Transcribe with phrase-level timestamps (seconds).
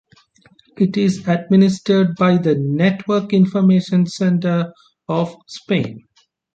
[0.77, 4.73] It is administered by the Network Information Centre
[5.07, 6.07] of Spain.